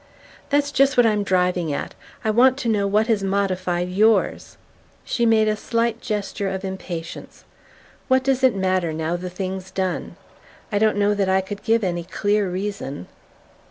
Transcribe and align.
"That's 0.49 0.71
just 0.71 0.97
what 0.97 1.05
I'm 1.05 1.21
driving 1.21 1.71
at. 1.71 1.93
I 2.25 2.31
want 2.31 2.57
to 2.57 2.67
know 2.67 2.87
what 2.87 3.05
has 3.05 3.21
modified 3.21 3.87
yours." 3.87 4.57
She 5.03 5.27
made 5.27 5.47
a 5.47 5.55
slight 5.55 6.01
gesture 6.01 6.49
of 6.49 6.65
impatience. 6.65 7.43
"What 8.07 8.23
does 8.23 8.43
it 8.43 8.55
matter, 8.55 8.93
now 8.93 9.15
the 9.15 9.29
thing's 9.29 9.69
done? 9.69 10.15
I 10.71 10.79
don't 10.79 10.97
know 10.97 11.13
that 11.13 11.29
I 11.29 11.39
could 11.41 11.61
give 11.61 11.83
any 11.83 12.03
clear 12.03 12.49
reason..." 12.49 13.09